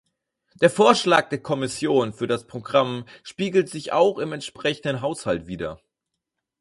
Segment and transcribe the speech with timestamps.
[0.55, 5.79] Der Vorschlag der Kommission für das Programm spiegelt sich auch im entsprechenden Haushalt wider.